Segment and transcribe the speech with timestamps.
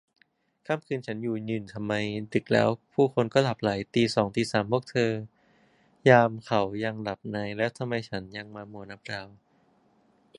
[0.67, 1.93] ค่ำคืนฉันยืนอยู่ทำไม
[2.33, 4.83] ดึกแล้วผู้คนก็หลับใหล ตีสองตีสามพวก
[6.09, 9.27] ยามเขายังหลับใน แล้วทำไมฉันยังมามัวนับดาว